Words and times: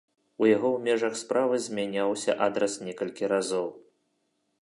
У 0.43 0.47
яго 0.49 0.69
ў 0.75 0.85
межах 0.87 1.13
справы 1.23 1.59
змяняўся 1.67 2.35
адрас 2.47 2.73
некалькі 2.87 3.29
разоў. 3.35 3.67